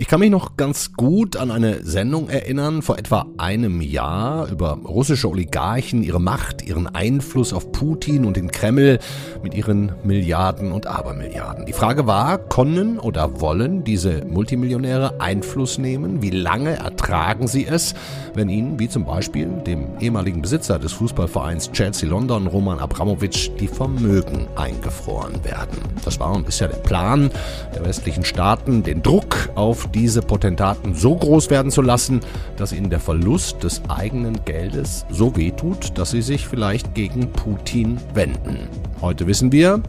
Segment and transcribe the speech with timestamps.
[0.00, 4.78] Ich kann mich noch ganz gut an eine Sendung erinnern, vor etwa einem Jahr, über
[4.84, 9.00] russische Oligarchen, ihre Macht, ihren Einfluss auf Putin und den Kreml
[9.42, 11.66] mit ihren Milliarden und Abermilliarden.
[11.66, 16.22] Die Frage war, können oder wollen diese Multimillionäre Einfluss nehmen?
[16.22, 17.96] Wie lange ertragen sie es,
[18.34, 23.66] wenn ihnen, wie zum Beispiel dem ehemaligen Besitzer des Fußballvereins Chelsea London, Roman Abramowitsch, die
[23.66, 25.78] Vermögen eingefroren werden?
[26.04, 27.32] Das war und ist ja der Plan
[27.74, 32.20] der westlichen Staaten, den Druck auf diese Potentaten so groß werden zu lassen,
[32.56, 37.98] dass ihnen der Verlust des eigenen Geldes so wehtut, dass sie sich vielleicht gegen Putin
[38.14, 38.68] wenden.
[39.00, 39.82] Heute wissen wir,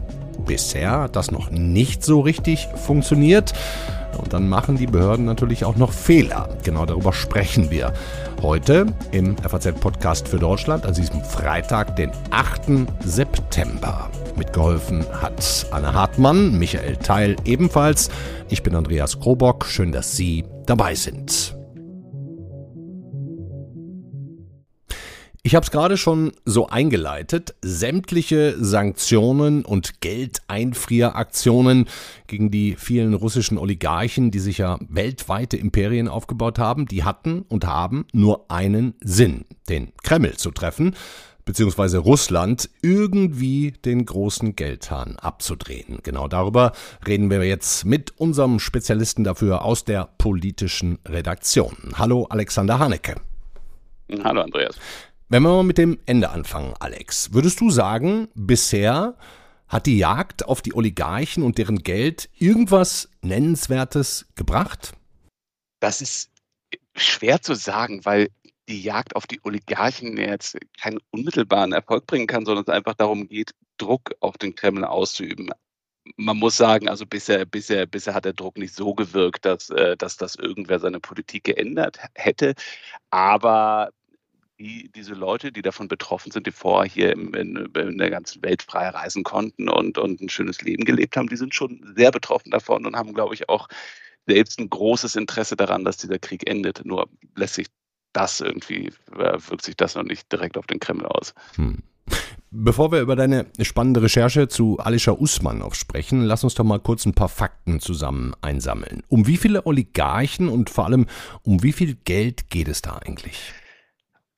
[0.46, 3.52] bisher hat das noch nicht so richtig funktioniert.
[4.20, 6.48] Und dann machen die Behörden natürlich auch noch Fehler.
[6.62, 7.92] Genau darüber sprechen wir
[8.42, 12.88] heute im FAZ-Podcast für Deutschland an diesem Freitag, den 8.
[13.04, 14.10] September.
[14.36, 18.10] Mitgeholfen hat Anne Hartmann, Michael Teil ebenfalls.
[18.48, 19.66] Ich bin Andreas Krobock.
[19.66, 21.59] Schön, dass Sie dabei sind.
[25.42, 27.54] Ich habe es gerade schon so eingeleitet.
[27.62, 31.86] Sämtliche Sanktionen und Geldeinfrieraktionen
[32.26, 37.64] gegen die vielen russischen Oligarchen, die sich ja weltweite Imperien aufgebaut haben, die hatten und
[37.64, 40.94] haben nur einen Sinn, den Kreml zu treffen
[41.46, 45.98] beziehungsweise Russland irgendwie den großen Geldhahn abzudrehen.
[46.04, 46.72] Genau darüber
[47.08, 51.76] reden wir jetzt mit unserem Spezialisten dafür aus der politischen Redaktion.
[51.96, 53.16] Hallo Alexander Hanecke.
[54.22, 54.76] Hallo Andreas.
[55.32, 59.16] Wenn wir mal mit dem Ende anfangen, Alex, würdest du sagen, bisher
[59.68, 64.92] hat die Jagd auf die Oligarchen und deren Geld irgendwas Nennenswertes gebracht?
[65.78, 66.32] Das ist
[66.96, 68.30] schwer zu sagen, weil
[68.68, 73.28] die Jagd auf die Oligarchen jetzt keinen unmittelbaren Erfolg bringen kann, sondern es einfach darum
[73.28, 75.50] geht, Druck auf den Kreml auszuüben.
[76.16, 79.96] Man muss sagen, also bisher, bisher, bisher hat der Druck nicht so gewirkt, dass, äh,
[79.96, 82.54] dass das irgendwer seine Politik geändert hätte.
[83.10, 83.90] Aber
[84.60, 88.62] die, diese Leute, die davon betroffen sind, die vorher hier in, in, der ganzen Welt
[88.62, 92.50] frei reisen konnten und, und ein schönes Leben gelebt haben, die sind schon sehr betroffen
[92.50, 93.68] davon und haben, glaube ich, auch
[94.26, 96.84] selbst ein großes Interesse daran, dass dieser Krieg endet.
[96.84, 97.68] Nur lässt sich
[98.12, 101.34] das irgendwie, äh, wirkt sich das noch nicht direkt auf den Kreml aus.
[101.56, 101.78] Hm.
[102.50, 107.06] Bevor wir über deine spannende Recherche zu Alisha Usmanov sprechen, lass uns doch mal kurz
[107.06, 109.04] ein paar Fakten zusammen einsammeln.
[109.08, 111.06] Um wie viele Oligarchen und vor allem
[111.42, 113.54] um wie viel Geld geht es da eigentlich?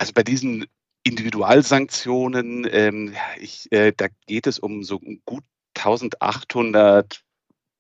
[0.02, 0.66] Also bei diesen
[1.04, 7.22] Individualsanktionen, ähm, ich, äh, da geht es um so gut 1800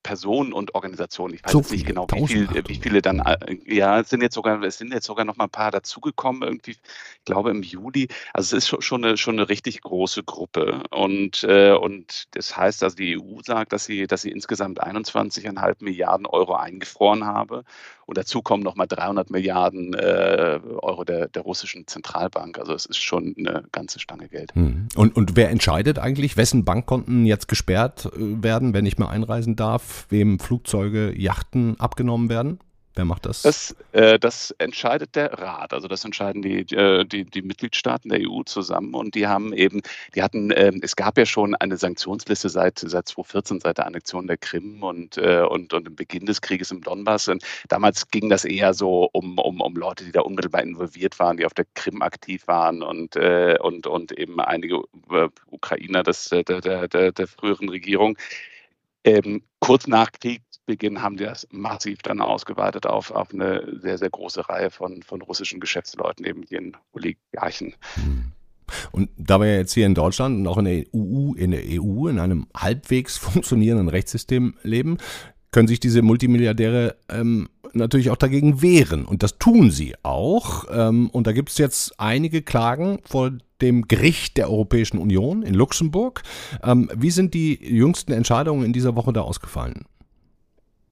[0.02, 1.34] Personen und Organisationen.
[1.34, 3.36] Ich weiß so jetzt nicht genau, wie, viel, wie viele dann, äh,
[3.66, 6.72] ja, es sind jetzt sogar, es sind jetzt sogar noch mal ein paar dazugekommen, irgendwie,
[6.72, 8.08] ich glaube im Juli.
[8.32, 10.82] Also es ist schon eine, schon eine richtig große Gruppe.
[10.90, 15.76] Und, äh, und das heißt, also die EU sagt, dass sie, dass sie insgesamt 21,5
[15.80, 17.64] Milliarden Euro eingefroren habe.
[18.06, 22.58] Und dazu kommen noch mal 300 Milliarden äh, Euro der, der russischen Zentralbank.
[22.58, 24.54] Also es ist schon eine ganze Stange Geld.
[24.54, 24.88] Hm.
[24.96, 29.56] Und, und wer entscheidet eigentlich, wessen Bankkonten jetzt gesperrt äh, werden, wenn ich mal einreisen
[29.56, 29.91] darf?
[30.08, 32.58] Wem Flugzeuge, Yachten abgenommen werden?
[32.94, 33.42] Wer macht das?
[33.42, 35.72] Das, äh, das entscheidet der Rat.
[35.72, 39.80] Also das entscheiden die, äh, die, die, Mitgliedstaaten der EU zusammen und die haben eben,
[40.14, 44.26] die hatten, äh, es gab ja schon eine Sanktionsliste seit, seit 2014, seit der Annexion
[44.26, 47.28] der Krim und, äh, und, und dem Beginn des Krieges im Donbass.
[47.28, 51.38] Und damals ging das eher so um, um, um Leute, die da unmittelbar involviert waren,
[51.38, 56.28] die auf der Krim aktiv waren und, äh, und, und eben einige äh, Ukrainer des,
[56.28, 58.18] der, der, der, der früheren Regierung.
[59.04, 64.10] Ähm, kurz nach Kriegsbeginn haben die das massiv dann ausgeweitet auf, auf eine sehr, sehr
[64.10, 67.74] große Reihe von, von russischen Geschäftsleuten, eben den Oligarchen.
[67.94, 68.32] Hm.
[68.90, 72.08] Und da wir jetzt hier in Deutschland und auch in der EU, in der EU
[72.08, 74.98] in einem halbwegs funktionierenden Rechtssystem leben,
[75.52, 79.04] können sich diese Multimilliardäre ähm, natürlich auch dagegen wehren.
[79.04, 80.64] Und das tun sie auch.
[80.70, 85.54] Ähm, und da gibt es jetzt einige Klagen vor dem Gericht der Europäischen Union in
[85.54, 86.22] Luxemburg.
[86.64, 89.84] Ähm, wie sind die jüngsten Entscheidungen in dieser Woche da ausgefallen?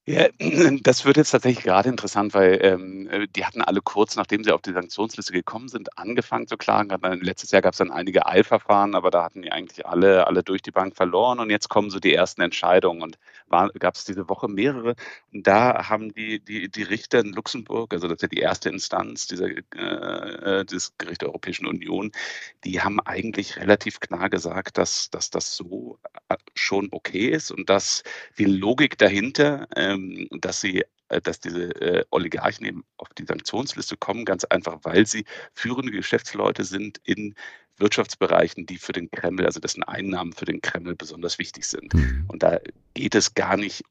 [0.07, 0.27] Ja,
[0.83, 4.63] das wird jetzt tatsächlich gerade interessant, weil ähm, die hatten alle kurz, nachdem sie auf
[4.63, 6.91] die Sanktionsliste gekommen sind, angefangen zu klagen.
[7.21, 10.63] Letztes Jahr gab es dann einige Eilverfahren, aber da hatten die eigentlich alle, alle durch
[10.63, 13.19] die Bank verloren und jetzt kommen so die ersten Entscheidungen und
[13.51, 14.95] gab es diese Woche mehrere.
[15.33, 18.71] Und da haben die, die, die Richter in Luxemburg, also das ist ja die erste
[18.71, 22.13] Instanz dieser, äh, des Gericht der Europäischen Union,
[22.65, 25.99] die haben eigentlich relativ klar gesagt, dass, dass das so
[26.29, 28.03] äh, schon okay ist und dass
[28.39, 30.85] die Logik dahinter, ähm, dass sie äh,
[31.23, 35.25] dass diese äh, Oligarchen eben auf die Sanktionsliste kommen, ganz einfach, weil sie
[35.55, 37.35] führende Geschäftsleute sind in
[37.79, 41.93] Wirtschaftsbereichen, die für den Kreml, also dessen Einnahmen für den Kreml besonders wichtig sind.
[41.95, 42.25] Mhm.
[42.29, 42.61] Und da
[42.95, 43.83] geht es gar nicht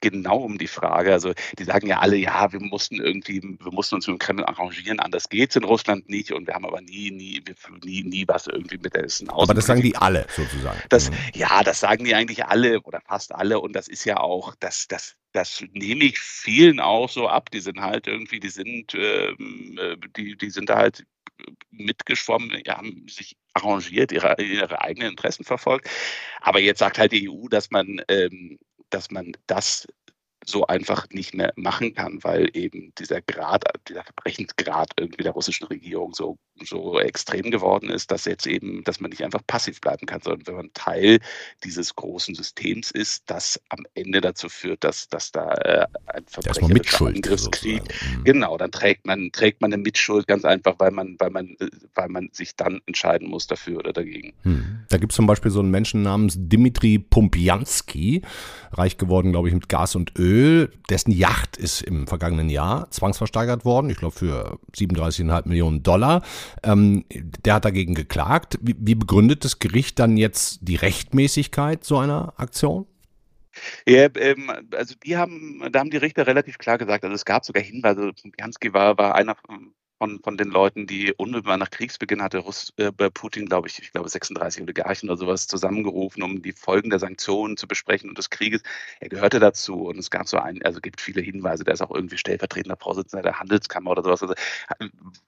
[0.00, 1.12] genau um die Frage.
[1.12, 4.44] Also die sagen ja alle, ja, wir mussten irgendwie, wir mussten uns mit dem Kreml
[4.44, 7.42] arrangieren, anders geht's in Russland nicht und wir haben aber nie, nie,
[7.84, 9.44] nie, nie was irgendwie mit der Essen aus.
[9.44, 10.80] Aber das sagen die alle sozusagen.
[10.88, 11.16] Das, mhm.
[11.34, 14.86] ja, das sagen die eigentlich alle oder fast alle und das ist ja auch, das,
[14.88, 17.50] das, das nehme ich vielen auch so ab.
[17.50, 21.04] Die sind halt irgendwie, die sind, ähm, äh, die, die sind da halt
[21.70, 25.88] mitgeschwommen, haben sich arrangiert, ihre, ihre eigenen Interessen verfolgt.
[26.40, 28.58] Aber jetzt sagt halt die EU, dass man, ähm,
[28.90, 29.86] dass man das
[30.48, 35.66] so einfach nicht mehr machen kann, weil eben dieser Grad, dieser Verbrechensgrad irgendwie der russischen
[35.66, 40.06] Regierung so, so extrem geworden ist, dass jetzt eben, dass man nicht einfach passiv bleiben
[40.06, 41.18] kann, sondern wenn man Teil
[41.64, 47.06] dieses großen Systems ist, das am Ende dazu führt, dass, dass da äh, ein verbrecherischer
[47.06, 48.24] Angriffskrieg, mhm.
[48.24, 51.56] genau, dann trägt man, trägt man eine Mitschuld ganz einfach, weil man, weil man,
[51.94, 54.32] weil man sich dann entscheiden muss dafür oder dagegen.
[54.44, 54.80] Mhm.
[54.88, 58.22] Da gibt es zum Beispiel so einen Menschen namens Dimitri Pumpjanski,
[58.72, 62.90] reich geworden, glaube ich, mit Gas und Öl Öl, dessen Yacht ist im vergangenen Jahr
[62.90, 66.22] zwangsversteigert worden, ich glaube für 37,5 Millionen Dollar.
[66.62, 68.58] Ähm, der hat dagegen geklagt.
[68.60, 72.86] Wie, wie begründet das Gericht dann jetzt die Rechtmäßigkeit so einer Aktion?
[73.86, 77.44] Ja, ähm, also die haben, da haben die Richter relativ klar gesagt, also es gab
[77.44, 79.36] sogar Hinweise, Jansky war, war einer
[79.98, 83.92] von, von den Leuten, die unmittelbar nach Kriegsbeginn hatte Russ, äh, Putin, glaube ich, ich
[83.92, 88.30] glaube 36 Oligarchen oder sowas zusammengerufen, um die Folgen der Sanktionen zu besprechen und des
[88.30, 88.62] Krieges.
[89.00, 91.90] Er gehörte dazu und es gab so ein, also gibt viele Hinweise, der ist auch
[91.90, 94.22] irgendwie stellvertretender Vorsitzender der Handelskammer oder sowas.
[94.22, 94.34] Also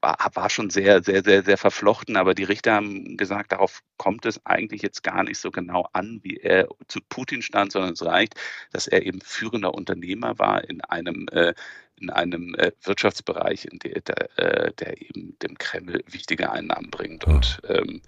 [0.00, 4.24] war, war schon sehr, sehr, sehr, sehr verflochten, aber die Richter haben gesagt, darauf kommt
[4.26, 8.04] es eigentlich jetzt gar nicht so genau an, wie er zu Putin stand, sondern es
[8.04, 8.34] reicht,
[8.72, 11.54] dass er eben führender Unternehmer war in einem äh,
[12.00, 17.24] in einem äh, Wirtschaftsbereich, in der, der, äh, der, eben dem Kreml wichtige Einnahmen bringt.
[17.24, 18.00] Und ähm,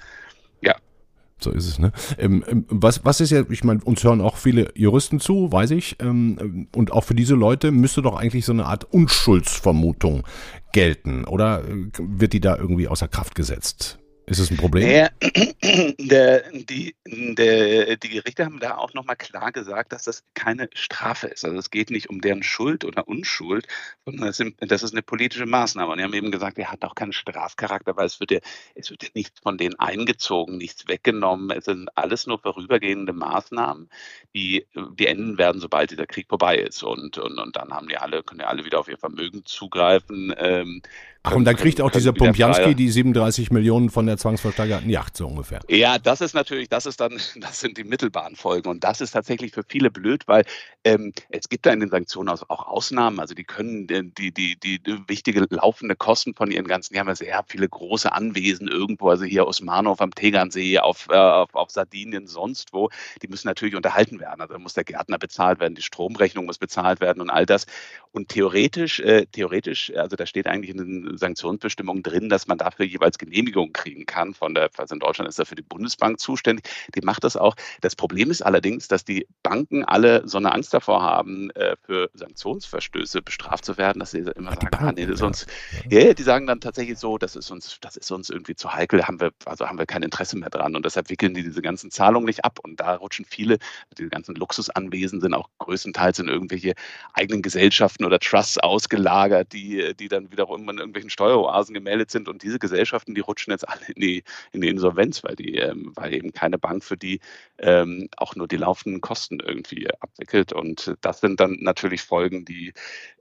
[0.61, 0.77] ja.
[1.39, 1.93] So ist es, ne?
[2.19, 5.73] Ähm, ähm, was, was ist ja, ich meine, uns hören auch viele Juristen zu, weiß
[5.73, 5.97] ich.
[6.01, 10.25] Ähm, und auch für diese Leute müsste doch eigentlich so eine Art Unschuldsvermutung
[10.73, 11.25] gelten.
[11.25, 13.99] Oder äh, wird die da irgendwie außer Kraft gesetzt?
[14.27, 14.87] Ist es ein Problem?
[14.87, 15.13] Der,
[15.99, 21.27] der, die, der, die Gerichte haben da auch nochmal klar gesagt, dass das keine Strafe
[21.27, 21.45] ist.
[21.45, 23.67] Also es geht nicht um deren Schuld oder Unschuld,
[24.05, 25.91] sondern das, sind, das ist eine politische Maßnahme.
[25.91, 28.39] Und die haben eben gesagt, er hat auch keinen Strafcharakter, weil es wird ja,
[28.77, 31.51] es wird ja nichts von denen eingezogen, nichts weggenommen.
[31.51, 33.91] Es sind alles nur vorübergehende Maßnahmen,
[34.35, 34.67] die,
[34.99, 36.85] die enden werden, sobald dieser Krieg vorbei ist.
[36.85, 40.33] Und, und, und dann haben die alle, können ja alle wieder auf ihr Vermögen zugreifen.
[40.39, 40.81] Ähm,
[41.25, 45.29] Ach, und dann kriegt auch dieser Pompjanski die 37 Millionen von der zwangsversteigerten Yacht, so
[45.29, 45.61] ungefähr.
[45.69, 48.69] Ja, das ist natürlich, das ist dann, das sind die mittelbaren Folgen.
[48.69, 50.45] Und das ist tatsächlich für viele blöd, weil
[50.83, 53.21] ähm, es gibt da in den Sanktionen auch Ausnahmen.
[53.21, 56.99] Also die können äh, die, die, die, die wichtige laufende Kosten von ihren ganzen, die
[56.99, 61.15] haben ja sehr viele große Anwesen irgendwo, also hier aus Manow am Tegernsee, auf, äh,
[61.15, 62.91] auf, auf Sardinien, sonst wo,
[63.23, 64.41] die müssen natürlich unterhalten werden.
[64.41, 67.67] Also da muss der Gärtner bezahlt werden, die Stromrechnung muss bezahlt werden und all das.
[68.11, 72.87] Und theoretisch, äh, theoretisch, also da steht eigentlich in den Sanktionsbestimmungen drin, dass man dafür
[72.87, 74.35] jeweils Genehmigung kriegen kann.
[74.35, 76.65] Von der, also in Deutschland ist dafür die Bundesbank zuständig.
[76.95, 77.55] Die macht das auch.
[77.81, 82.11] Das Problem ist allerdings, dass die Banken alle so eine Angst davor haben, äh, für
[82.15, 85.47] Sanktionsverstöße bestraft zu werden, dass sie immer sagen, ah, nee, das ist uns,
[85.89, 86.15] ja.
[86.15, 89.21] die sagen dann tatsächlich so, das ist uns, das ist uns irgendwie zu heikel, haben
[89.21, 90.77] wir, also haben wir kein Interesse mehr dran.
[90.77, 92.59] Und deshalb wickeln die diese ganzen Zahlungen nicht ab.
[92.63, 93.59] Und da rutschen viele,
[93.99, 96.75] diese ganzen Luxusanwesen sind auch größtenteils in irgendwelche
[97.15, 102.43] eigenen Gesellschaften oder Trusts ausgelagert, die, die dann wiederum in irgendwelchen Steueroasen gemeldet sind und
[102.43, 106.15] diese Gesellschaften, die rutschen jetzt alle in die, in die Insolvenz, weil, die, ähm, weil
[106.15, 107.21] eben keine Bank für die
[107.59, 110.53] ähm, auch nur die laufenden Kosten irgendwie abwickelt.
[110.53, 112.73] Und das sind dann natürlich Folgen, die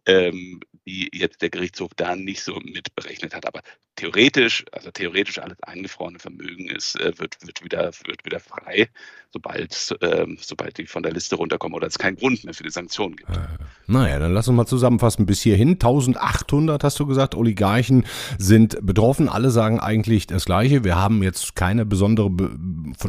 [0.05, 3.45] ähm, die jetzt der Gerichtshof da nicht so mitberechnet hat.
[3.45, 3.61] Aber
[3.95, 8.89] theoretisch, also theoretisch alles eingefrorene Vermögen ist, äh, wird, wird, wieder, wird wieder frei,
[9.31, 12.71] sobald, ähm, sobald die von der Liste runterkommen oder es keinen Grund mehr für die
[12.71, 13.29] Sanktionen gibt.
[13.29, 13.47] Äh,
[13.85, 15.73] naja, dann lass uns mal zusammenfassen bis hierhin.
[15.73, 17.70] 1800 hast du gesagt, Oligarchen
[18.37, 19.29] sind betroffen.
[19.29, 20.83] Alle sagen eigentlich das Gleiche.
[20.83, 22.29] Wir haben jetzt keine besondere,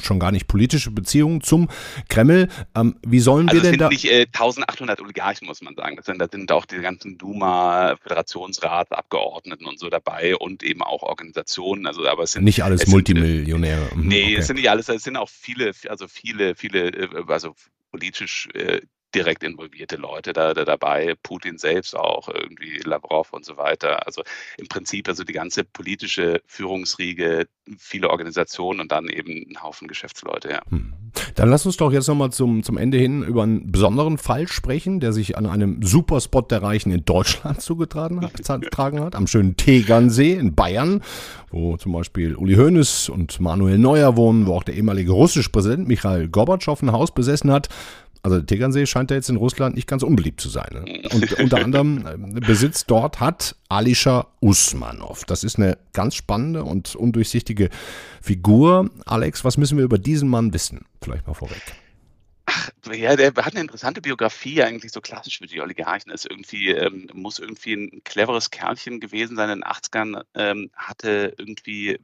[0.00, 1.68] schon gar nicht politische Beziehung zum
[2.08, 2.48] Kreml.
[2.74, 3.88] Ähm, wie sollen also wir denn da...
[3.88, 5.96] Es sind nicht äh, 1800 Oligarchen, muss man sagen.
[5.96, 11.02] Das sind, das sind auch die ganzen Duma, Föderationsratsabgeordneten und so dabei und eben auch
[11.02, 11.86] Organisationen.
[11.86, 13.88] Also, aber es sind nicht alles Multimillionäre.
[13.90, 14.36] Sind, mhm, nee, okay.
[14.36, 17.54] es sind nicht alles, es sind auch viele, also viele, viele, äh, also
[17.90, 18.80] politisch äh,
[19.14, 24.06] direkt involvierte Leute da, da, dabei, Putin selbst auch, irgendwie Lavrov und so weiter.
[24.06, 24.22] Also
[24.58, 27.46] im Prinzip also die ganze politische Führungsriege,
[27.78, 30.62] viele Organisationen und dann eben ein Haufen Geschäftsleute, ja.
[30.70, 30.92] Hm.
[31.34, 35.00] Dann lass uns doch jetzt nochmal zum, zum Ende hin über einen besonderen Fall sprechen,
[35.00, 38.32] der sich an einem Superspot der Reichen in Deutschland zugetragen hat,
[38.78, 41.02] hat am schönen Tegernsee in Bayern,
[41.50, 45.86] wo zum Beispiel Uli Hoeneß und Manuel Neuer wohnen, wo auch der ehemalige russische Präsident
[45.86, 47.68] Michael Gorbatschow ein Haus besessen hat.
[48.22, 50.68] Also der Tegernsee scheint ja jetzt in Russland nicht ganz unbeliebt zu sein.
[50.72, 51.02] Ne?
[51.12, 55.24] Und unter anderem äh, Besitz dort hat Alischer Usmanov.
[55.24, 57.68] Das ist eine ganz spannende und undurchsichtige
[58.20, 58.90] Figur.
[59.06, 60.86] Alex, was müssen wir über diesen Mann wissen?
[61.02, 61.62] Vielleicht mal vorweg.
[62.46, 66.12] Ach, ja, der hat eine interessante Biografie, eigentlich so klassisch für die Oligarchen.
[66.12, 69.50] Ist irgendwie, ähm, muss irgendwie ein cleveres Kerlchen gewesen sein.
[69.50, 71.98] In den 80ern ähm, hatte irgendwie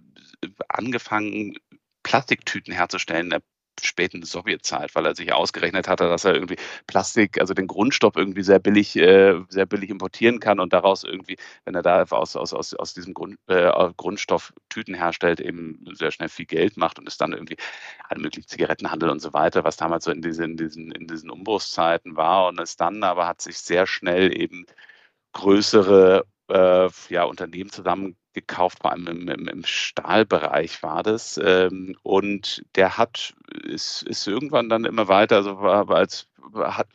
[0.68, 1.56] angefangen,
[2.02, 3.30] Plastiktüten herzustellen.
[3.30, 3.42] Er
[3.87, 6.56] späten Sowjetzeit, weil er sich ausgerechnet hatte, dass er irgendwie
[6.87, 11.37] Plastik, also den Grundstoff irgendwie sehr billig, äh, sehr billig importieren kann und daraus irgendwie,
[11.64, 16.11] wenn er da aus, aus, aus, aus diesem Grund, äh, Grundstoff Tüten herstellt, eben sehr
[16.11, 17.56] schnell viel Geld macht und es dann irgendwie
[18.08, 21.30] alle möglichen Zigarettenhandel und so weiter, was damals so in diesen, in diesen, in diesen
[21.30, 24.66] Umbruchszeiten war und es dann aber hat sich sehr schnell eben
[25.32, 27.70] größere äh, ja, Unternehmen
[28.38, 31.40] zusammengekauft, vor allem im, im, im Stahlbereich war das.
[31.42, 36.88] Ähm, und der hat, ist, ist irgendwann dann immer weiter, also war, als hat,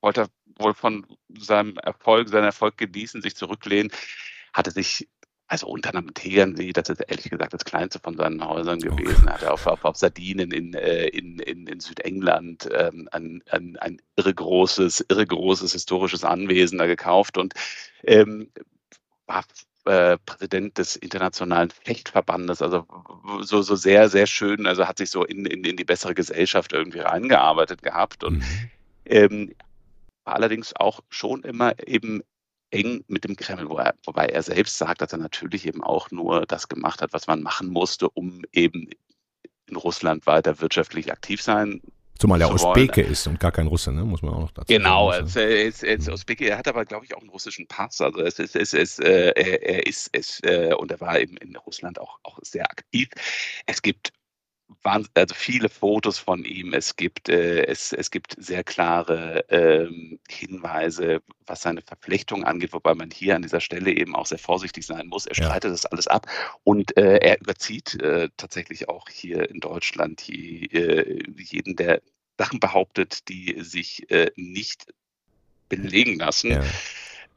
[0.00, 0.26] wollte
[0.58, 1.06] wohl von
[1.38, 3.90] seinem Erfolg, seinen Erfolg genießen, sich zurücklehnen,
[4.52, 5.08] hatte sich
[5.48, 9.30] also unter einem Tegernsee, das ist ehrlich gesagt das kleinste von seinen Häusern gewesen.
[9.30, 13.76] Hat er auf, auf, auf Sardinen in, äh, in, in, in Südengland ähm, ein, ein,
[13.76, 17.54] ein irre großes, irre großes historisches Anwesen da gekauft und
[18.02, 18.50] ähm,
[19.26, 19.44] war
[19.86, 22.86] äh, Präsident des Internationalen Fechtverbandes, also
[23.42, 26.72] so, so sehr, sehr schön, also hat sich so in, in, in die bessere Gesellschaft
[26.72, 28.24] irgendwie reingearbeitet gehabt.
[28.24, 28.70] Und mhm.
[29.04, 29.54] ähm,
[30.24, 32.22] war allerdings auch schon immer eben
[32.70, 36.10] eng mit dem Kreml, wo er, wobei er selbst sagt, dass er natürlich eben auch
[36.10, 38.90] nur das gemacht hat, was man machen musste, um eben
[39.68, 41.80] in Russland weiter wirtschaftlich aktiv sein
[42.18, 44.02] Zumal er Usbeke ist und gar kein Russe, ne?
[44.02, 45.26] muss man auch noch dazu genau, sagen.
[45.26, 48.00] Genau, er ist, ist Usbeke, er hat aber, glaube ich, auch einen russischen Pass.
[48.00, 51.56] Also es ist, es ist, äh, er ist, es, äh, und er war eben in
[51.56, 53.08] Russland auch, auch sehr aktiv.
[53.66, 54.12] Es gibt
[54.82, 56.72] also viele Fotos von ihm.
[56.72, 62.94] Es gibt, äh, es, es gibt sehr klare ähm, Hinweise, was seine Verpflichtung angeht, wobei
[62.94, 65.26] man hier an dieser Stelle eben auch sehr vorsichtig sein muss.
[65.26, 65.70] Er streitet ja.
[65.70, 66.26] das alles ab
[66.64, 72.02] und äh, er überzieht äh, tatsächlich auch hier in Deutschland je, äh, jeden, der
[72.38, 74.92] Sachen behauptet, die sich äh, nicht
[75.68, 76.50] belegen lassen.
[76.50, 76.64] Ja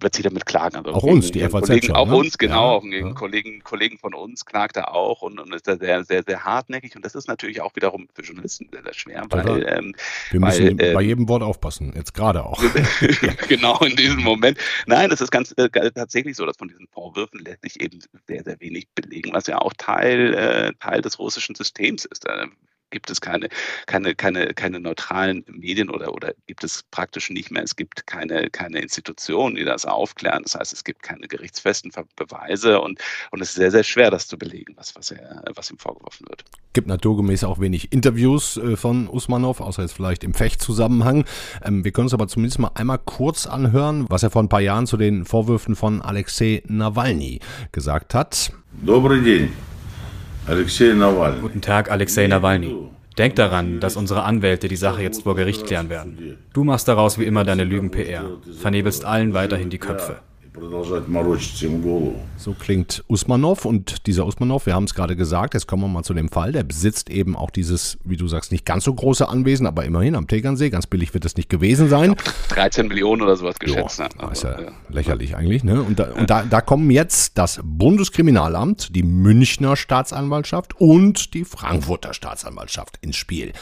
[0.01, 0.77] wird sie damit klagen.
[0.77, 2.15] Also auch uns, die FAZ Kollegen, schon, Auch ne?
[2.15, 2.53] uns, genau.
[2.53, 3.13] Ja, auch ja.
[3.13, 6.95] Kollegen, Kollegen von uns klagt er auch und, und ist da sehr, sehr, sehr hartnäckig.
[6.95, 9.95] Und das ist natürlich auch wiederum für Journalisten sehr, sehr schwer, weil, ähm,
[10.31, 12.61] wir müssen weil, äh, bei jedem Wort aufpassen, jetzt gerade auch.
[13.47, 14.57] genau, in diesem Moment.
[14.85, 18.43] Nein, es ist ganz äh, tatsächlich so, dass von diesen Vorwürfen lässt sich eben sehr,
[18.43, 22.25] sehr wenig belegen, was ja auch Teil, äh, Teil des russischen Systems ist.
[22.25, 22.47] Da
[22.94, 23.48] gibt es keine,
[23.86, 27.62] keine, keine, keine neutralen Medien oder, oder gibt es praktisch nicht mehr.
[27.62, 30.44] Es gibt keine, keine Institutionen, die das aufklären.
[30.44, 33.00] Das heißt, es gibt keine gerichtsfesten Beweise und,
[33.32, 36.26] und es ist sehr, sehr schwer, das zu belegen, was, was, er, was ihm vorgeworfen
[36.28, 36.44] wird.
[36.72, 41.24] Gibt naturgemäß auch wenig Interviews äh, von Usmanov, außer jetzt vielleicht im Fechtzusammenhang.
[41.64, 44.60] Ähm, wir können uns aber zumindest mal einmal kurz anhören, was er vor ein paar
[44.60, 47.40] Jahren zu den Vorwürfen von Alexei Nawalny
[47.72, 48.52] gesagt hat.
[48.84, 49.52] Добрый день.
[50.49, 51.41] Alexei Nawalny.
[51.41, 52.75] Guten Tag, Alexei Nawalny.
[53.19, 56.39] Denk daran, dass unsere Anwälte die Sache jetzt vor Gericht klären werden.
[56.53, 58.23] Du machst daraus wie immer deine Lügen-PR,
[58.59, 60.21] vernebelst allen weiterhin die Köpfe.
[62.37, 66.03] So klingt Usmanov und dieser Usmanov, wir haben es gerade gesagt, jetzt kommen wir mal
[66.03, 69.27] zu dem Fall, der besitzt eben auch dieses, wie du sagst, nicht ganz so große
[69.27, 72.15] Anwesen, aber immerhin am Tegernsee, ganz billig wird es nicht gewesen sein.
[72.49, 73.99] 13 Millionen oder sowas geschätzt.
[73.99, 74.31] Jo, ne?
[74.31, 75.63] ist ja, ja, lächerlich eigentlich.
[75.63, 75.81] Ne?
[75.81, 82.13] Und, da, und da, da kommen jetzt das Bundeskriminalamt, die Münchner Staatsanwaltschaft und die Frankfurter
[82.13, 83.53] Staatsanwaltschaft ins Spiel.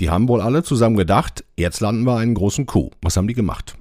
[0.00, 2.92] Die haben wohl alle zusammen gedacht, jetzt landen wir einen großen Coup.
[3.02, 3.76] Was haben die gemacht?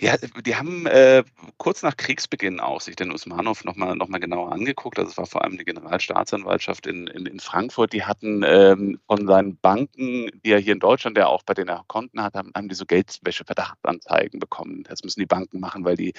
[0.00, 1.24] Ja, die haben äh,
[1.56, 4.96] kurz nach Kriegsbeginn auch sich den Usmanov nochmal noch mal genauer angeguckt.
[4.96, 7.92] Also es war vor allem die Generalstaatsanwaltschaft in, in, in Frankfurt.
[7.92, 11.68] Die hatten ähm, von seinen Banken, die er hier in Deutschland ja auch bei denen
[11.68, 14.84] er Konten hat, haben, haben die so Geldwäsche-Verdachtsanzeigen bekommen.
[14.84, 16.14] Das müssen die Banken machen, weil die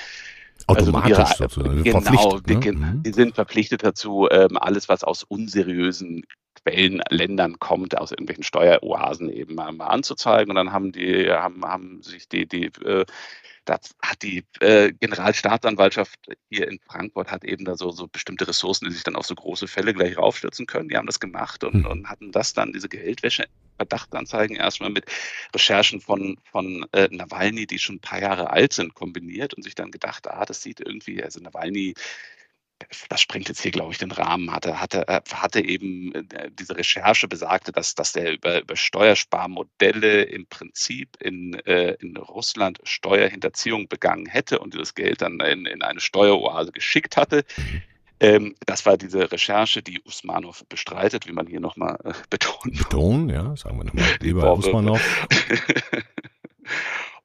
[0.68, 2.44] also Automatisch also ihre, sozusagen.
[2.44, 3.02] Genau, die, ne?
[3.06, 6.26] Die, sind verpflichtet dazu, ähm, alles, was aus unseriösen
[6.66, 10.50] Quellen, Ländern kommt, aus irgendwelchen Steueroasen eben mal, mal anzuzeigen.
[10.50, 13.06] Und dann haben die, haben, haben sich die, die äh,
[13.70, 18.86] das hat die äh, Generalstaatsanwaltschaft hier in Frankfurt hat eben da so, so bestimmte Ressourcen,
[18.86, 20.90] die sich dann auf so große Fälle gleich raufstürzen können.
[20.90, 21.86] Die haben das gemacht und, hm.
[21.86, 23.46] und hatten das dann, diese Geldwäsche,
[23.78, 25.06] Verdachtsanzeigen erstmal mit
[25.54, 29.76] Recherchen von, von äh, Nawalny, die schon ein paar Jahre alt sind, kombiniert und sich
[29.76, 31.94] dann gedacht, ah, das sieht irgendwie, also Nawalny
[33.10, 36.78] das sprengt jetzt hier, glaube ich, den Rahmen, hatte, hatte, äh, hatte eben äh, diese
[36.78, 43.88] Recherche besagte, dass, dass er über, über Steuersparmodelle im Prinzip in, äh, in Russland Steuerhinterziehung
[43.88, 47.44] begangen hätte und dieses Geld dann in, in eine Steueroase geschickt hatte.
[48.22, 52.78] Ähm, das war diese Recherche, die Usmanov bestreitet, wie man hier nochmal äh, betont.
[52.78, 55.02] Betonen, ja, sagen wir nochmal, lieber Usmanov.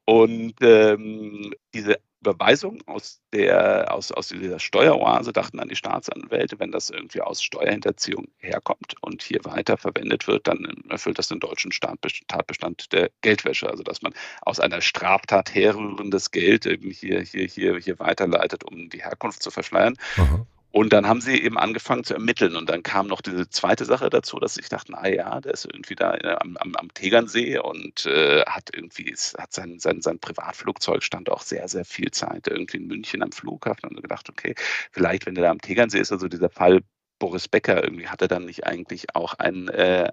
[0.05, 6.71] Und ähm, diese Überweisung aus, der, aus, aus dieser Steueroase dachten an die Staatsanwälte, wenn
[6.71, 11.71] das irgendwie aus Steuerhinterziehung herkommt und hier weiter verwendet wird, dann erfüllt das den deutschen
[11.71, 13.69] Tatbestand der Geldwäsche.
[13.69, 18.89] Also dass man aus einer Straftat herrührendes Geld irgendwie hier, hier, hier, hier weiterleitet, um
[18.89, 19.95] die Herkunft zu verschleiern.
[20.17, 20.45] Aha.
[20.75, 22.57] Und dann haben sie eben angefangen zu ermitteln.
[22.57, 25.63] Und dann kam noch diese zweite Sache dazu, dass ich dachte, ah ja, der ist
[25.63, 30.19] irgendwie da äh, am, am, am Tegernsee und äh, hat irgendwie, hat sein, sein, sein
[30.19, 33.87] Privatflugzeug stand auch sehr, sehr viel Zeit irgendwie in München am Flughafen.
[33.87, 34.53] Und gedacht, okay,
[34.91, 36.81] vielleicht, wenn er da am Tegernsee ist, also dieser Fall
[37.19, 40.11] Boris Becker, irgendwie hat er dann nicht eigentlich auch ein, äh,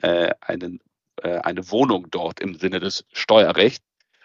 [0.00, 0.80] äh, einen,
[1.22, 3.84] äh, eine Wohnung dort im Sinne des Steuerrechts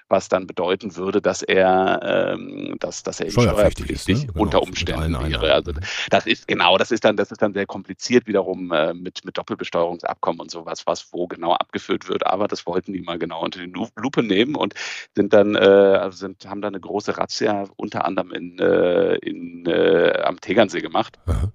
[0.10, 2.00] was dann bedeuten würde, dass er,
[2.34, 4.16] ähm, dass, dass er steuerpflichtig ist, ne?
[4.16, 5.54] genau, unter Umständen wäre.
[5.54, 5.74] Also
[6.10, 9.38] das ist genau, das ist dann, das ist dann sehr kompliziert wiederum äh, mit, mit
[9.38, 12.26] Doppelbesteuerungsabkommen und sowas, was wo genau abgeführt wird.
[12.26, 14.74] Aber das wollten die mal genau unter die Lupe nehmen und
[15.16, 19.66] sind dann, äh, also sind, haben dann eine große Razzia unter anderem in, äh, in
[19.66, 21.18] äh, am Tegernsee gemacht.
[21.26, 21.52] Aha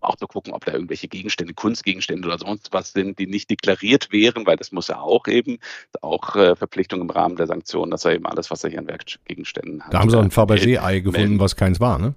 [0.00, 4.12] auch zu gucken, ob da irgendwelche Gegenstände, Kunstgegenstände oder sonst was sind, die nicht deklariert
[4.12, 5.58] wären, weil das muss er auch eben,
[6.00, 8.86] auch äh, Verpflichtung im Rahmen der Sanktionen, dass er eben alles, was er hier an
[8.86, 9.92] Werkgegenständen hat.
[9.92, 12.14] Da haben sie auch ein Fabergé-Ei gefunden, was keins war, ne?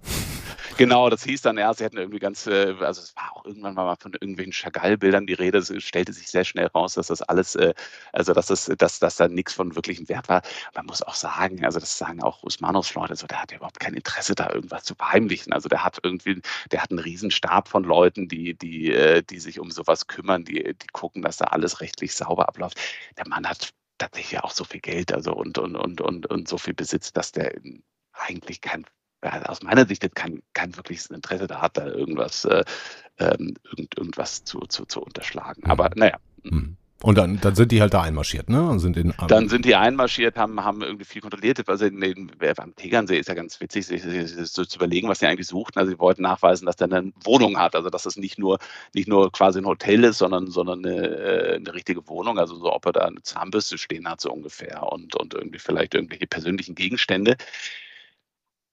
[0.77, 3.75] Genau, das hieß dann, ja, sie hätten irgendwie ganz, äh, also es war auch irgendwann
[3.75, 7.55] mal von irgendwelchen Chagall-Bildern die Rede, es stellte sich sehr schnell raus, dass das alles,
[7.55, 7.73] äh,
[8.13, 10.41] also dass das, dass, dass da nichts von wirklichem Wert war.
[10.75, 13.79] Man muss auch sagen, also das sagen auch Usmanovs Leute, so, der hat ja überhaupt
[13.79, 15.53] kein Interesse, da irgendwas zu verheimlichen.
[15.53, 19.59] Also der hat irgendwie, der hat einen Riesenstab von Leuten, die, die, äh, die sich
[19.59, 22.79] um sowas kümmern, die, die gucken, dass da alles rechtlich sauber abläuft.
[23.17, 26.57] Der Mann hat tatsächlich auch so viel Geld also und, und, und, und, und so
[26.57, 27.53] viel Besitz, dass der
[28.13, 28.85] eigentlich kein
[29.21, 32.63] aus meiner Sicht jetzt kein, kein wirkliches Interesse da hat, da irgendwas, äh,
[33.19, 35.63] ähm, irgend, irgendwas zu, zu, zu unterschlagen.
[35.65, 35.99] Aber mhm.
[35.99, 36.17] naja.
[36.43, 36.77] Mhm.
[37.03, 38.79] Und dann, dann sind die halt da einmarschiert, ne?
[38.79, 41.67] Sind in, dann sind die einmarschiert, haben, haben irgendwie viel kontrolliert.
[41.67, 45.25] Also in den, am Tegernsee ist ja ganz witzig, sich so zu überlegen, was sie
[45.25, 45.79] eigentlich suchten.
[45.79, 47.75] Also sie wollten nachweisen, dass der eine Wohnung hat.
[47.75, 48.59] Also dass es nicht nur,
[48.93, 52.37] nicht nur quasi ein Hotel ist, sondern, sondern eine, äh, eine richtige Wohnung.
[52.37, 54.83] Also so, ob er da eine Zahnbürste stehen hat, so ungefähr.
[54.83, 57.35] Und, und irgendwie vielleicht irgendwelche persönlichen Gegenstände.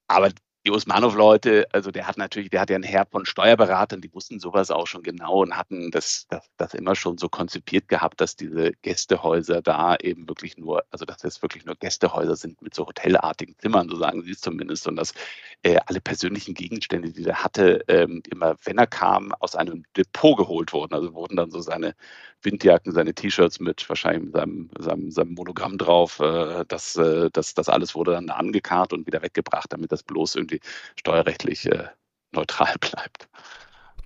[0.06, 0.30] Aber
[0.68, 4.38] die Usmanov-Leute, also der hat natürlich, der hat ja einen Herr von Steuerberatern, die wussten
[4.38, 8.36] sowas auch schon genau und hatten das, das, das immer schon so konzipiert gehabt, dass
[8.36, 12.86] diese Gästehäuser da eben wirklich nur, also dass das wirklich nur Gästehäuser sind mit so
[12.86, 15.14] hotelartigen Zimmern, so sagen sie es zumindest, und dass
[15.62, 20.36] äh, alle persönlichen Gegenstände, die er hatte, ähm, immer, wenn er kam, aus einem Depot
[20.36, 20.92] geholt wurden.
[20.92, 21.94] Also wurden dann so seine
[22.42, 26.20] Windjacken, seine T-Shirts mit wahrscheinlich seinem, seinem, seinem Monogramm drauf.
[26.20, 30.36] Äh, das, äh, das, das alles wurde dann angekarrt und wieder weggebracht, damit das bloß
[30.36, 30.57] irgendwie
[30.96, 31.84] steuerrechtlich äh,
[32.32, 33.28] neutral bleibt.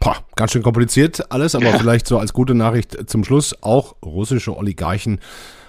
[0.01, 1.79] Boah, ganz schön kompliziert alles, aber ja.
[1.79, 3.63] vielleicht so als gute Nachricht zum Schluss.
[3.63, 5.21] Auch russische Oligarchen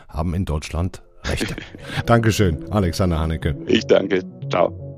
[0.08, 1.56] haben in Deutschland Rechte.
[2.06, 3.56] Dankeschön, Alexander Haneke.
[3.68, 4.24] Ich danke.
[4.50, 4.94] Ciao.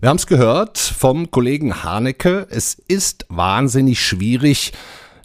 [0.00, 2.46] Wir haben es gehört vom Kollegen Haneke.
[2.50, 4.72] Es ist wahnsinnig schwierig,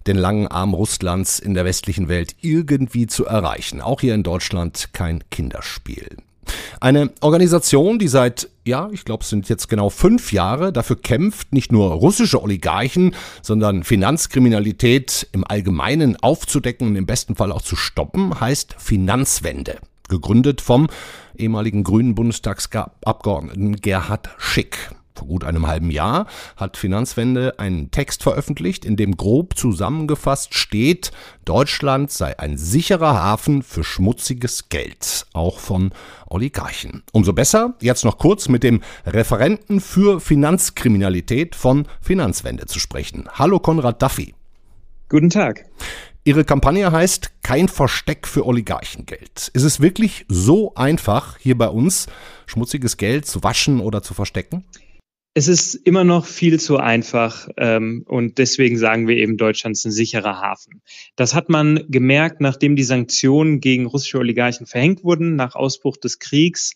[0.08, 3.82] den langen Arm Russlands in der westlichen Welt irgendwie zu erreichen.
[3.82, 6.18] Auch hier in Deutschland kein Kinderspiel.
[6.80, 11.54] Eine Organisation, die seit, ja, ich glaube, es sind jetzt genau fünf Jahre dafür kämpft,
[11.54, 17.76] nicht nur russische Oligarchen, sondern Finanzkriminalität im Allgemeinen aufzudecken und im besten Fall auch zu
[17.76, 19.78] stoppen, heißt Finanzwende.
[20.10, 20.88] Gegründet vom
[21.38, 24.92] ehemaligen grünen Bundestagsabgeordneten Gerhard Schick.
[25.16, 31.12] Vor gut einem halben Jahr hat Finanzwende einen Text veröffentlicht, in dem grob zusammengefasst steht,
[31.46, 35.92] Deutschland sei ein sicherer Hafen für schmutziges Geld, auch von
[36.28, 37.04] Oligarchen.
[37.12, 43.28] Umso besser, jetzt noch kurz mit dem Referenten für Finanzkriminalität von Finanzwende zu sprechen.
[43.34, 44.34] Hallo Konrad Duffy.
[45.10, 45.66] Guten Tag.
[46.24, 49.50] Ihre Kampagne heißt Kein Versteck für Oligarchengeld.
[49.54, 52.06] Ist es wirklich so einfach, hier bei uns
[52.46, 54.64] schmutziges Geld zu waschen oder zu verstecken?
[55.34, 59.86] Es ist immer noch viel zu einfach ähm, und deswegen sagen wir eben, Deutschland ist
[59.86, 60.82] ein sicherer Hafen.
[61.16, 66.20] Das hat man gemerkt, nachdem die Sanktionen gegen russische Oligarchen verhängt wurden, nach Ausbruch des
[66.20, 66.74] Kriegs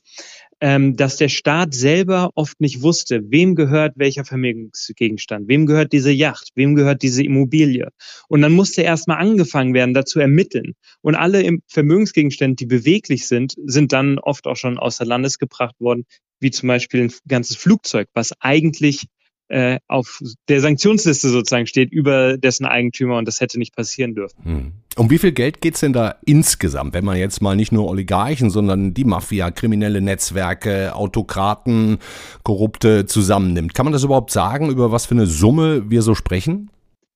[0.62, 6.12] ähm, dass der Staat selber oft nicht wusste, wem gehört welcher Vermögensgegenstand, wem gehört diese
[6.12, 7.90] Yacht, wem gehört diese Immobilie.
[8.30, 10.74] Und dann musste erstmal angefangen werden, da zu ermitteln.
[11.02, 16.06] Und alle Vermögensgegenstände, die beweglich sind, sind dann oft auch schon außer Landes gebracht worden,
[16.40, 19.08] wie zum Beispiel ein ganzes Flugzeug, was eigentlich
[19.48, 24.44] äh, auf der Sanktionsliste sozusagen steht über dessen Eigentümer und das hätte nicht passieren dürfen.
[24.44, 24.72] Hm.
[24.98, 28.50] Um wie viel Geld geht's denn da insgesamt, wenn man jetzt mal nicht nur Oligarchen,
[28.50, 32.00] sondern die Mafia, kriminelle Netzwerke, Autokraten,
[32.44, 33.74] Korrupte zusammennimmt?
[33.74, 36.70] Kann man das überhaupt sagen, über was für eine Summe wir so sprechen?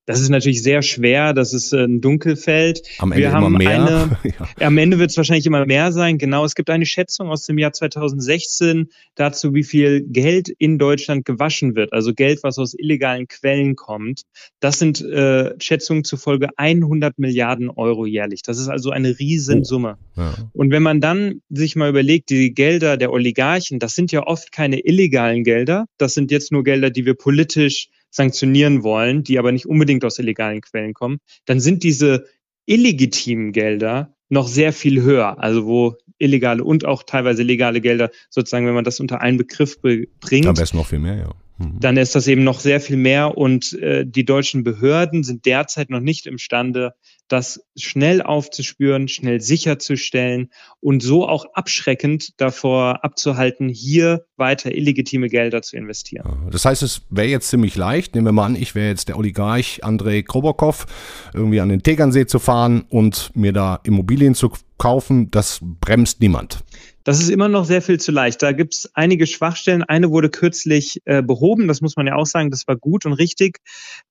[0.09, 2.81] Das ist natürlich sehr schwer, das ist äh, ein Dunkelfeld.
[2.97, 3.69] Am Ende wir haben immer mehr.
[3.69, 4.17] Eine,
[4.59, 4.65] ja.
[4.65, 6.17] Am Ende wird es wahrscheinlich immer mehr sein.
[6.17, 11.25] Genau, es gibt eine Schätzung aus dem Jahr 2016 dazu, wie viel Geld in Deutschland
[11.25, 11.93] gewaschen wird.
[11.93, 14.23] Also Geld, was aus illegalen Quellen kommt.
[14.59, 18.41] Das sind äh, Schätzungen zufolge 100 Milliarden Euro jährlich.
[18.41, 19.99] Das ist also eine Riesensumme.
[20.17, 20.21] Oh.
[20.21, 20.33] Ja.
[20.53, 24.51] Und wenn man dann sich mal überlegt, die Gelder der Oligarchen, das sind ja oft
[24.51, 25.85] keine illegalen Gelder.
[25.99, 30.19] Das sind jetzt nur Gelder, die wir politisch sanktionieren wollen, die aber nicht unbedingt aus
[30.19, 32.25] illegalen Quellen kommen, dann sind diese
[32.65, 35.39] illegitimen Gelder noch sehr viel höher.
[35.39, 39.81] Also wo illegale und auch teilweise legale Gelder sozusagen, wenn man das unter einen Begriff
[39.81, 40.45] bringt.
[40.45, 41.35] Am besten noch viel mehr, ja.
[41.59, 41.79] Mhm.
[41.79, 45.89] Dann ist das eben noch sehr viel mehr und äh, die deutschen Behörden sind derzeit
[45.89, 46.93] noch nicht imstande,
[47.27, 55.61] das schnell aufzuspüren, schnell sicherzustellen und so auch abschreckend davor abzuhalten, hier weiter illegitime Gelder
[55.61, 56.49] zu investieren.
[56.51, 59.17] Das heißt, es wäre jetzt ziemlich leicht, nehmen wir mal an, ich wäre jetzt der
[59.17, 60.87] Oligarch Andrei Krobokov,
[61.33, 66.63] irgendwie an den Tegernsee zu fahren und mir da Immobilien zu kaufen, das bremst niemand.
[67.09, 68.43] Das ist immer noch sehr viel zu leicht.
[68.43, 69.81] Da gibt es einige Schwachstellen.
[69.81, 73.13] Eine wurde kürzlich äh, behoben, das muss man ja auch sagen, das war gut und
[73.13, 73.61] richtig.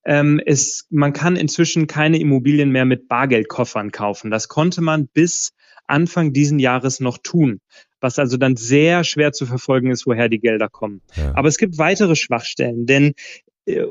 [0.04, 4.32] Ähm, es, man kann inzwischen keine Immobilien mehr mit Bargeldkoffern kaufen.
[4.32, 5.52] Das konnte man bis
[5.86, 7.60] Anfang diesen Jahres noch tun,
[8.00, 11.00] was also dann sehr schwer zu verfolgen ist, woher die Gelder kommen.
[11.14, 11.36] Ja.
[11.36, 13.14] Aber es gibt weitere Schwachstellen, denn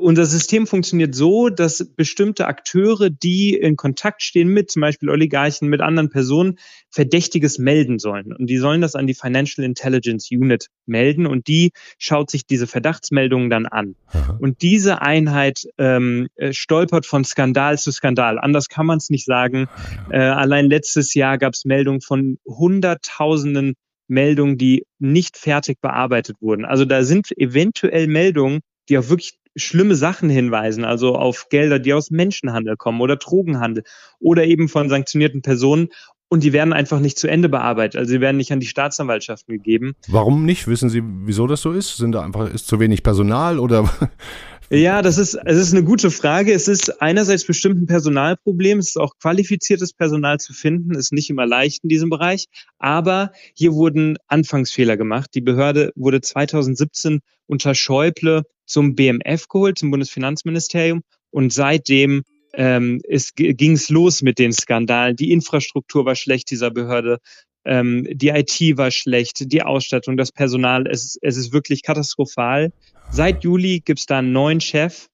[0.00, 5.68] unser System funktioniert so, dass bestimmte Akteure, die in Kontakt stehen mit zum Beispiel Oligarchen,
[5.68, 6.58] mit anderen Personen,
[6.90, 8.32] Verdächtiges melden sollen.
[8.32, 12.66] Und die sollen das an die Financial Intelligence Unit melden und die schaut sich diese
[12.66, 13.94] Verdachtsmeldungen dann an.
[14.40, 18.38] Und diese Einheit ähm, äh, stolpert von Skandal zu Skandal.
[18.38, 19.68] Anders kann man es nicht sagen.
[20.10, 23.74] Äh, allein letztes Jahr gab es Meldungen von Hunderttausenden
[24.08, 26.64] Meldungen, die nicht fertig bearbeitet wurden.
[26.64, 31.92] Also da sind eventuell Meldungen, die auch wirklich schlimme Sachen hinweisen, also auf Gelder, die
[31.92, 33.84] aus Menschenhandel kommen oder Drogenhandel
[34.18, 35.88] oder eben von sanktionierten Personen.
[36.30, 37.98] Und die werden einfach nicht zu Ende bearbeitet.
[37.98, 39.94] Also sie werden nicht an die Staatsanwaltschaften gegeben.
[40.08, 40.68] Warum nicht?
[40.68, 41.96] Wissen Sie, wieso das so ist?
[41.96, 43.88] Sind da einfach, ist zu wenig Personal oder
[44.70, 46.52] Ja, das ist, es ist eine gute Frage.
[46.52, 48.78] Es ist einerseits bestimmt ein Personalproblem.
[48.78, 52.48] Es ist auch qualifiziertes Personal zu finden, ist nicht immer leicht in diesem Bereich.
[52.78, 55.30] Aber hier wurden Anfangsfehler gemacht.
[55.34, 61.00] Die Behörde wurde 2017 unter Schäuble zum BMF geholt, zum Bundesfinanzministerium.
[61.30, 63.00] Und seitdem ähm,
[63.36, 65.16] ging es los mit den Skandalen.
[65.16, 67.20] Die Infrastruktur war schlecht dieser Behörde.
[67.68, 72.72] Ähm, die IT war schlecht, die Ausstattung, das Personal, es, es ist wirklich katastrophal.
[73.10, 75.08] Seit Juli gibt es da einen neuen Chef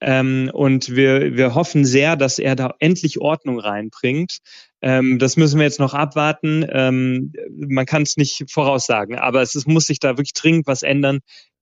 [0.00, 4.38] ähm, und wir, wir hoffen sehr, dass er da endlich Ordnung reinbringt.
[4.80, 6.64] Ähm, das müssen wir jetzt noch abwarten.
[6.70, 10.82] Ähm, man kann es nicht voraussagen, aber es, es muss sich da wirklich dringend was
[10.82, 11.18] ändern,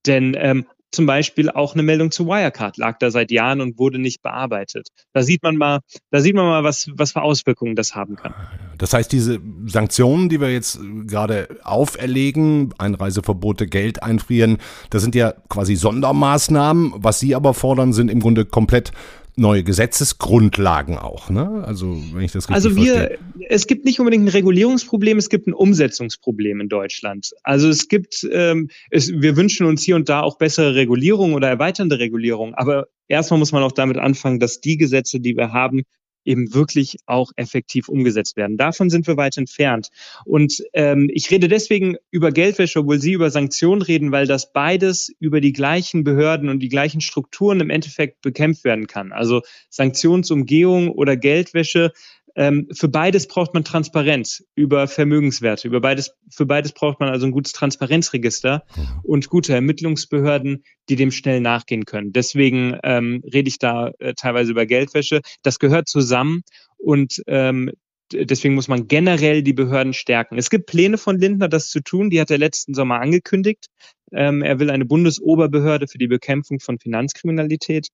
[0.07, 3.99] denn ähm, zum Beispiel auch eine Meldung zu Wirecard lag da seit Jahren und wurde
[3.99, 4.89] nicht bearbeitet.
[5.13, 5.81] Da sieht man mal,
[6.11, 8.35] da sieht man mal, was, was für Auswirkungen das haben kann.
[8.79, 14.59] Das heißt, diese Sanktionen, die wir jetzt gerade auferlegen, Einreiseverbote, Geld einfrieren,
[14.91, 16.95] das sind ja quasi Sondermaßnahmen.
[16.97, 18.93] Was Sie aber fordern, sind im Grunde komplett
[19.37, 21.63] neue Gesetzesgrundlagen auch, ne?
[21.67, 23.19] Also wenn ich das richtig Also wir, verstehe.
[23.49, 27.33] es gibt nicht unbedingt ein Regulierungsproblem, es gibt ein Umsetzungsproblem in Deutschland.
[27.43, 31.49] Also es gibt, ähm, es, wir wünschen uns hier und da auch bessere Regulierung oder
[31.49, 35.83] erweiternde Regulierung, aber erstmal muss man auch damit anfangen, dass die Gesetze, die wir haben,
[36.27, 38.57] eben wirklich auch effektiv umgesetzt werden.
[38.57, 39.89] Davon sind wir weit entfernt.
[40.25, 45.13] Und ähm, ich rede deswegen über Geldwäsche, obwohl Sie über Sanktionen reden, weil das beides
[45.19, 49.13] über die gleichen Behörden und die gleichen Strukturen im Endeffekt bekämpft werden kann.
[49.13, 51.93] Also Sanktionsumgehung oder Geldwäsche
[52.37, 55.67] ähm, für beides braucht man Transparenz über Vermögenswerte.
[55.67, 59.01] Über beides, für beides braucht man also ein gutes Transparenzregister mhm.
[59.03, 62.13] und gute Ermittlungsbehörden, die dem schnell nachgehen können.
[62.13, 65.23] Deswegen ähm, rede ich da äh, teilweise über Geldwäsche.
[65.43, 66.43] Das gehört zusammen
[66.77, 67.73] und ähm,
[68.13, 70.37] deswegen muss man generell die Behörden stärken.
[70.37, 72.11] Es gibt Pläne von Lindner, das zu tun.
[72.11, 73.67] Die hat er letzten Sommer angekündigt.
[74.13, 77.89] Ähm, er will eine Bundesoberbehörde für die Bekämpfung von Finanzkriminalität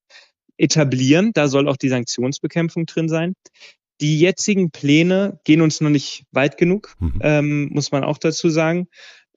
[0.58, 1.30] etablieren.
[1.32, 3.34] Da soll auch die Sanktionsbekämpfung drin sein.
[4.02, 7.20] Die jetzigen Pläne gehen uns noch nicht weit genug, mhm.
[7.22, 8.88] ähm, muss man auch dazu sagen.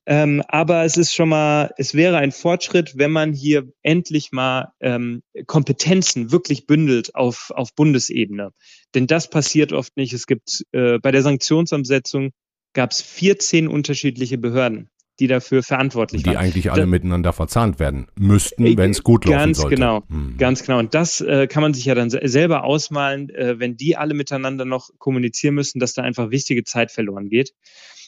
[0.08, 4.72] Ähm, aber es ist schon mal, es wäre ein Fortschritt, wenn man hier endlich mal
[4.80, 8.52] ähm, Kompetenzen wirklich bündelt auf, auf Bundesebene.
[8.94, 10.14] Denn das passiert oft nicht.
[10.14, 12.32] Es gibt äh, bei der Sanktionsumsetzung
[12.74, 14.90] gab es 14 unterschiedliche Behörden.
[15.20, 16.34] Die dafür verantwortlich die waren.
[16.34, 19.76] Die eigentlich alle da, miteinander verzahnt werden müssten, äh, wenn es gut laufen ganz sollte.
[19.76, 20.38] Genau, hm.
[20.38, 20.80] ganz genau.
[20.80, 24.66] Und das äh, kann man sich ja dann selber ausmalen, äh, wenn die alle miteinander
[24.66, 27.54] noch kommunizieren müssen, dass da einfach wichtige Zeit verloren geht.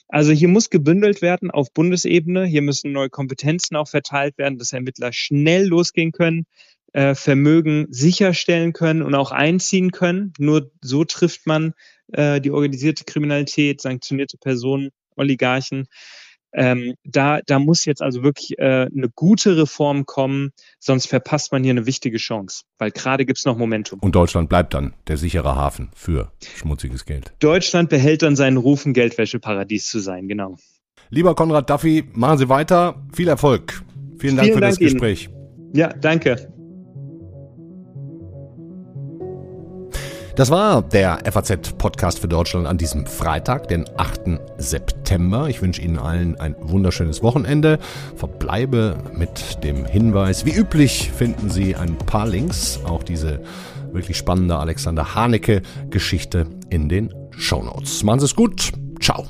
[0.10, 2.46] Also hier muss gebündelt werden auf Bundesebene.
[2.46, 6.46] Hier müssen neue Kompetenzen auch verteilt werden, dass Ermittler schnell losgehen können,
[6.94, 10.34] äh, Vermögen sicherstellen können und auch einziehen können.
[10.40, 11.74] Nur so trifft man
[12.14, 15.88] äh, die organisierte Kriminalität, sanktionierte Personen, Oligarchen.
[16.58, 21.64] Ähm, da, da muss jetzt also wirklich äh, eine gute Reform kommen, sonst verpasst man
[21.64, 24.00] hier eine wichtige Chance, weil gerade gibt es noch Momentum.
[24.00, 27.32] Und Deutschland bleibt dann der sichere Hafen für schmutziges Geld.
[27.40, 30.58] Deutschland behält dann seinen Ruf, ein Geldwäscheparadies zu sein, genau.
[31.12, 33.06] Lieber Konrad Duffy, machen Sie weiter.
[33.14, 33.84] Viel Erfolg.
[34.18, 34.94] Vielen Dank Vielen für Dank das Ihnen.
[34.94, 35.30] Gespräch.
[35.74, 36.52] Ja, danke.
[40.38, 44.40] Das war der FAZ-Podcast für Deutschland an diesem Freitag, den 8.
[44.60, 45.50] September.
[45.50, 47.80] Ich wünsche Ihnen allen ein wunderschönes Wochenende.
[48.16, 53.42] Verbleibe mit dem Hinweis, wie üblich finden Sie ein paar Links, auch diese
[53.92, 58.04] wirklich spannende Alexander Hanecke-Geschichte in den Shownotes.
[58.04, 58.74] Machen Sie es gut.
[59.02, 59.26] Ciao.